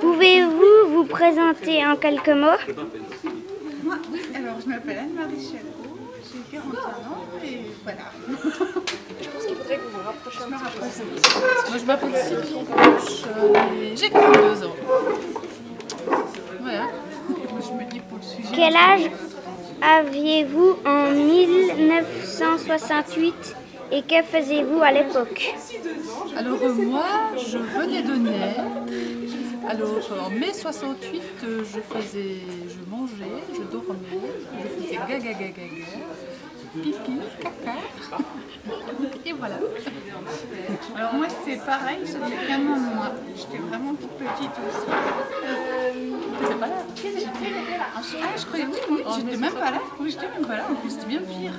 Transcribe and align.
Pouvez-vous 0.00 0.88
vous 0.88 1.04
présenter 1.04 1.84
en 1.86 1.96
quelques 1.96 2.28
mots? 2.28 2.58
Moi, 3.84 3.96
oui, 4.12 4.20
alors 4.34 4.56
je 4.60 4.66
m'appelle 4.68 4.98
Anne-Marie 4.98 5.40
Chalot, 5.40 5.96
j'ai 6.24 6.40
41 6.56 6.80
ans 6.80 7.24
et 7.44 7.60
voilà. 7.84 8.10
Je 8.28 9.28
pense 9.28 9.44
qu'il 9.46 9.56
faudrait 9.56 9.76
que 9.76 9.82
vous 9.82 9.90
vous 9.90 10.02
rapprochiez 10.04 10.42
un 10.42 10.48
petit. 10.48 11.02
Moi 11.68 11.78
je 11.78 11.84
m'appelle 11.84 12.16
Sylvie 12.16 13.96
j'ai 13.96 14.10
42 14.10 14.64
ans. 14.64 14.76
Voilà. 16.60 16.86
Moi, 17.28 17.60
je 17.60 17.72
me 17.72 17.84
dis 17.90 18.00
pour 18.00 18.18
le 18.18 18.24
sujet. 18.24 18.48
Quel 18.54 18.76
âge 18.76 19.10
aviez-vous 19.82 20.76
en 20.84 21.10
1968 21.12 23.56
et 23.92 24.02
que 24.02 24.22
faisiez-vous 24.22 24.80
à 24.82 24.92
l'époque? 24.92 25.54
Alors 26.36 26.58
euh, 26.62 26.72
moi 26.72 27.04
je 27.36 27.58
venais 27.58 28.02
de 28.02 28.14
naître. 28.16 28.60
Alors 29.68 29.88
euh, 29.88 30.20
en 30.26 30.30
mai 30.30 30.52
68 30.52 31.22
euh, 31.44 31.64
je 31.64 31.80
faisais, 31.80 32.40
je 32.68 32.90
mangeais, 32.90 33.42
je 33.54 33.62
dormais, 33.62 33.96
je 34.62 34.68
faisais 34.68 34.96
gaga 34.96 35.18
gaga 35.18 35.48
gaga, 35.48 35.86
pipi, 36.82 37.18
caca. 37.40 37.78
Et 39.24 39.32
voilà. 39.32 39.56
Alors 40.96 41.14
moi 41.14 41.26
c'est 41.44 41.64
pareil, 41.64 41.98
j'avais 42.04 42.46
qu'un 42.46 42.60
an 42.60 42.76
de 42.76 42.94
moins. 42.94 43.12
J'étais 43.36 43.58
vraiment 43.58 43.94
toute 43.94 44.10
petite 44.10 44.50
aussi. 44.68 44.86
T'étais 46.40 46.54
pas 46.54 46.66
là 46.66 46.74
Ah 47.96 48.00
je 48.36 48.46
croyais 48.46 48.66
oui, 48.66 48.78
oui, 48.90 49.02
j'étais 49.16 49.36
même 49.36 49.54
pas 49.54 49.70
là. 49.70 49.80
Oui, 50.00 50.10
j'étais 50.10 50.28
même 50.28 50.46
pas 50.46 50.56
là, 50.56 50.66
en 50.70 50.74
plus 50.74 50.90
c'était 50.90 51.06
bien 51.06 51.20
pire. 51.20 51.52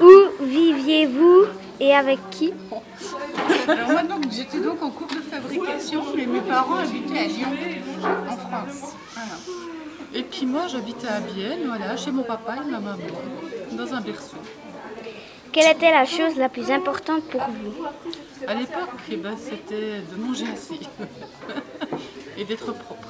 Où 0.00 0.44
viviez-vous 0.44 1.46
et 1.80 1.94
avec 1.94 2.18
qui? 2.30 2.52
Alors 3.68 3.90
moi 3.90 4.02
donc 4.02 4.30
j'étais 4.30 4.60
donc 4.60 4.82
en 4.82 4.90
cours 4.90 5.08
de 5.08 5.20
fabrication, 5.20 6.02
mais 6.16 6.26
mes 6.26 6.40
parents 6.40 6.76
habitaient 6.76 7.18
à 7.18 7.26
Lyon, 7.26 7.48
en 8.28 8.36
France. 8.36 8.94
Voilà. 9.14 9.36
Et 10.14 10.22
puis 10.22 10.46
moi 10.46 10.66
j'habitais 10.68 11.08
à 11.08 11.20
Bienne, 11.20 11.66
voilà, 11.66 11.96
chez 11.96 12.10
mon 12.10 12.22
papa 12.22 12.56
et 12.56 12.70
ma 12.70 12.80
maman, 12.80 12.98
dans 13.72 13.94
un 13.94 14.00
berceau. 14.00 14.36
Quelle 15.52 15.70
était 15.70 15.90
la 15.90 16.06
chose 16.06 16.36
la 16.36 16.48
plus 16.48 16.70
importante 16.70 17.24
pour 17.24 17.42
vous? 17.42 17.84
À 18.46 18.54
l'époque, 18.54 18.88
eh 19.10 19.16
ben, 19.16 19.36
c'était 19.38 20.00
de 20.00 20.16
manger 20.18 20.46
assez 20.52 20.80
et 22.38 22.44
d'être 22.44 22.72
propre. 22.72 23.08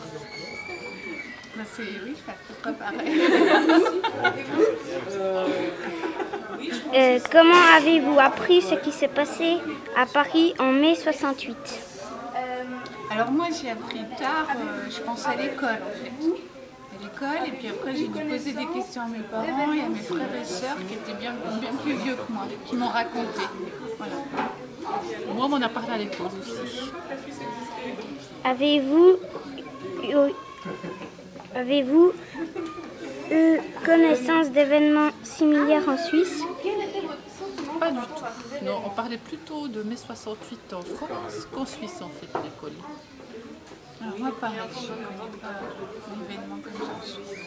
Bah, 1.57 1.63
c'est 1.73 1.83
oui, 1.83 2.15
c'est 2.17 2.33
à 2.33 2.35
peu 2.49 2.55
près 2.61 2.73
pareil. 2.73 3.21
Euh, 6.95 7.19
Comment 7.31 7.55
avez-vous 7.77 8.19
appris 8.21 8.61
ce 8.61 8.75
qui 8.75 8.93
s'est 8.93 9.09
passé 9.09 9.57
à 9.97 10.05
Paris 10.05 10.55
en 10.59 10.73
mai 10.73 10.95
68 10.95 11.57
Alors 13.11 13.31
moi 13.31 13.47
j'ai 13.51 13.71
appris 13.71 14.01
tard, 14.19 14.47
euh, 14.57 14.91
je 14.91 15.01
pense 15.01 15.27
à 15.27 15.35
l'école 15.35 15.69
en 15.71 15.95
fait. 15.97 16.13
À 16.93 17.03
l'école 17.03 17.49
et 17.49 17.53
puis 17.53 17.69
après 17.69 17.93
j'ai 17.97 18.09
dû 18.09 18.21
poser 18.21 18.53
des 18.53 18.67
questions 18.67 19.03
à 19.03 19.07
mes 19.07 19.21
parents 19.21 19.73
et 19.73 19.81
à 19.81 19.89
mes 19.89 20.01
frères 20.01 20.29
et 20.41 20.45
sœurs 20.45 20.77
qui 20.87 20.95
étaient 20.95 21.19
bien, 21.19 21.33
bien 21.61 21.71
plus 21.83 21.95
vieux 21.95 22.15
que 22.15 22.33
moi, 22.33 22.47
qui 22.67 22.77
m'ont 22.77 22.89
raconté. 22.89 23.41
Voilà. 23.97 24.17
Moi, 25.35 25.47
on 25.47 25.49
m'en 25.49 25.63
a 25.65 25.69
parlé 25.69 25.93
à 25.93 25.99
l'école 25.99 26.27
aussi. 26.41 26.91
Avez-vous 28.45 29.17
avez-vous 31.55 32.13
eu 33.31 33.59
connaissance 33.85 34.51
d'événements 34.51 35.11
similaires 35.23 35.89
en 35.89 35.97
Suisse 35.97 36.43
Pas 37.83 37.91
du 37.91 37.99
tout. 37.99 38.65
Non, 38.65 38.81
on 38.87 38.91
parlait 38.91 39.19
plutôt 39.19 39.67
de 39.67 39.83
mai 39.83 39.97
68 39.97 40.73
en 40.75 40.83
France 40.83 41.49
qu'en 41.53 41.67
Suisse 41.67 42.01
en 42.01 42.11
fait 42.11 42.29
à 42.33 42.41
l'école. 42.43 42.79
Alors 44.01 44.19
moi 44.21 44.33
pareil, 44.41 44.59
je 44.73 44.83
ne 44.83 44.87
connais 44.87 45.39
pas 45.41 45.49
d'événements 46.17 46.61
comme 46.63 46.73
ça 46.75 46.93
en 46.97 47.03
Suisse. 47.03 47.39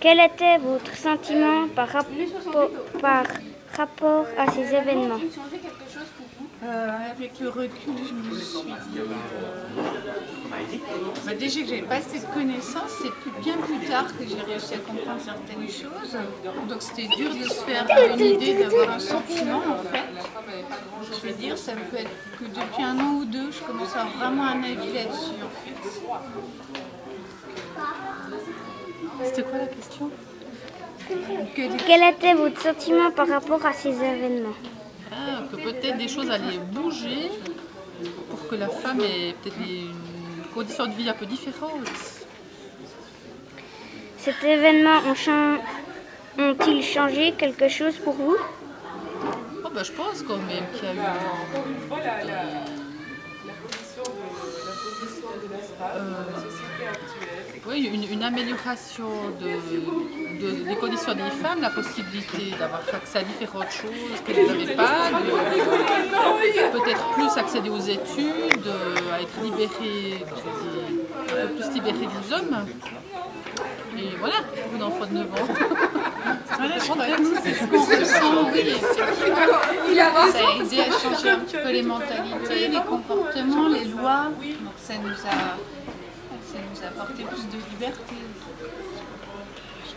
Quel 0.00 0.18
était 0.18 0.58
votre 0.58 0.96
sentiment 0.96 1.68
par 1.68 1.88
rapport, 1.90 2.70
par 3.00 3.24
rapport 3.76 4.26
à 4.36 4.50
ces 4.50 4.74
événements? 4.74 5.20
Euh, 6.62 6.90
avec 7.10 7.40
le 7.40 7.48
recul, 7.48 7.70
je 8.06 8.12
me 8.12 8.34
suis 8.38 8.60
dit. 8.60 8.98
euh, 8.98 9.04
bah, 11.24 11.32
déjà 11.34 11.60
que 11.62 11.66
j'avais 11.66 11.80
pas 11.82 12.00
cette 12.02 12.30
connaissance, 12.34 12.90
c'est 13.02 13.10
plus- 13.12 13.30
bien 13.42 13.56
plus 13.56 13.78
tard 13.88 14.06
que 14.08 14.24
j'ai 14.28 14.40
réussi 14.42 14.74
à 14.74 14.78
comprendre 14.78 15.20
certaines 15.24 15.66
choses. 15.66 16.18
Donc 16.68 16.82
c'était 16.82 17.08
dur 17.16 17.30
de 17.34 17.44
se 17.44 17.54
faire 17.64 17.86
une 18.14 18.20
idée, 18.20 18.62
d'avoir 18.62 18.90
un 18.90 18.98
sentiment 18.98 19.56
en 19.70 19.82
fait. 19.90 20.04
Je 21.22 21.28
veux 21.28 21.34
dire, 21.34 21.56
ça 21.56 21.72
peut 21.72 21.96
être 21.96 22.10
que 22.38 22.44
depuis 22.44 22.82
un 22.82 22.98
an 23.00 23.14
ou 23.20 23.24
deux, 23.24 23.50
je 23.50 23.60
commence 23.60 23.96
à 23.96 24.02
avoir 24.02 24.16
vraiment 24.30 24.44
un 24.48 24.62
avis 24.62 24.92
là-dessus 24.92 25.40
en 25.42 25.50
fait. 25.64 25.90
C'était 29.24 29.42
quoi 29.44 29.58
la 29.58 29.66
question? 29.66 30.10
Que- 31.08 31.54
Quel 31.56 31.70
Quel 31.86 32.02
était 32.12 32.34
votre 32.34 32.60
sentiment 32.60 33.10
par 33.12 33.28
rapport 33.28 33.64
à 33.64 33.72
ces 33.72 33.88
événements? 33.94 34.52
Ah, 35.22 35.42
que 35.50 35.56
peut-être 35.56 35.98
des 35.98 36.08
choses 36.08 36.30
allaient 36.30 36.58
bouger 36.72 37.30
pour 38.30 38.48
que 38.48 38.54
la 38.54 38.68
femme 38.68 39.00
ait 39.00 39.34
peut-être 39.42 39.58
des 39.58 39.80
une 39.80 40.54
condition 40.54 40.86
de 40.86 40.92
vie 40.92 41.08
un 41.08 41.12
peu 41.12 41.26
différente. 41.26 41.88
Cet 44.18 44.42
événement 44.42 45.00
ont-ils 46.38 46.82
changé 46.82 47.32
quelque 47.32 47.68
chose 47.68 47.96
pour 47.98 48.14
vous? 48.14 48.36
Oh, 49.64 49.68
bah, 49.74 49.82
je 49.82 49.92
pense 49.92 50.22
quand 50.22 50.38
même 50.38 50.64
qu'il 50.72 50.84
y 50.84 50.88
a 50.88 50.94
eu 50.94 50.98
euh, 50.98 51.60
oui, 57.70 57.90
une, 57.92 58.04
une 58.12 58.22
amélioration 58.22 59.08
de, 59.40 59.46
de- 60.40 60.64
des 60.68 60.76
conditions 60.76 61.14
des 61.14 61.30
femmes, 61.42 61.60
la 61.60 61.70
possibilité 61.70 62.50
d'avoir 62.58 62.80
accès 62.92 63.18
à 63.18 63.22
différentes 63.22 63.70
choses 63.70 64.20
qu'elles 64.26 64.46
n'avaient 64.46 64.74
pas, 64.74 65.10
peut-être 66.72 67.10
plus 67.12 67.38
accéder 67.38 67.70
aux 67.70 67.78
études, 67.78 68.68
à 69.12 69.20
être 69.22 69.40
libérées, 69.42 70.24
un 71.30 71.46
peu 71.46 71.54
plus 71.54 71.70
libérées 71.74 72.08
des 72.08 72.32
hommes. 72.34 72.66
Et 73.98 74.16
voilà, 74.18 74.36
pour 74.62 74.74
une 74.76 74.82
enfant 74.82 75.04
de 75.06 75.14
9 75.14 75.26
ans. 75.26 75.48
Oui. 78.54 78.74
Ça 80.32 80.38
a 80.38 80.62
aidé 80.62 80.80
à 80.80 80.90
changer 80.98 81.30
un 81.30 81.38
petit 81.40 81.56
peu 81.56 81.70
les 81.70 81.82
mentalités, 81.82 82.68
les 82.68 82.80
comportements, 82.88 83.68
les 83.68 83.84
lois. 83.84 84.24
Donc 84.40 84.74
ça 84.82 84.94
nous 85.02 85.10
a, 85.10 85.56
ça 86.52 86.58
nous 86.72 86.82
a 86.82 86.86
apporté 86.88 87.22
plus 87.24 87.46
de 87.48 87.58
liberté. 87.70 88.14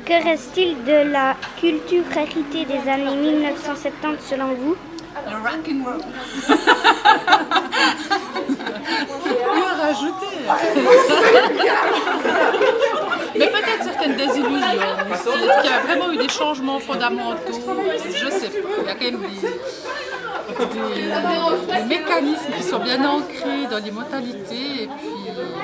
Que 0.05 0.23
reste-t-il 0.23 0.83
de 0.83 1.11
la 1.11 1.35
culture 1.59 2.03
héritée 2.15 2.65
des 2.65 2.89
années 2.89 3.15
1970 3.15 4.17
selon 4.29 4.53
vous? 4.53 4.75
Le 5.29 5.35
rock 5.37 5.69
and 5.69 5.83
roll. 5.85 6.01
Quoi 9.53 9.71
rajouter 9.81 10.31
Mais 13.37 13.47
peut-être 13.47 13.83
certaines 13.83 14.15
désillusions. 14.17 14.81
Est-ce 15.11 15.61
qu'il 15.61 15.69
y 15.71 15.73
a 15.73 15.79
vraiment 15.81 16.11
eu 16.11 16.17
des 16.17 16.29
changements 16.29 16.79
fondamentaux 16.79 17.37
Je 18.13 18.29
sais 18.29 18.49
pas. 18.49 18.69
Il 18.79 18.85
y 18.85 18.89
a 18.89 18.95
quand 18.95 19.03
même 19.05 19.21
des, 19.21 19.39
des- 20.65 21.79
des 21.79 21.83
mécanismes 21.85 22.51
qui 22.57 22.63
sont 22.63 22.79
bien 22.79 23.03
ancrés 23.05 23.65
dans 23.71 23.83
les 23.83 23.91
mentalités. 23.91 24.83
Et 24.83 24.87
puis 24.87 25.31
voilà. 25.33 25.62